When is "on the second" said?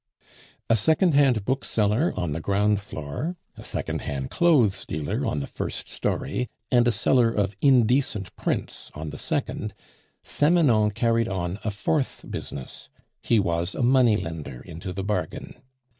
8.95-9.75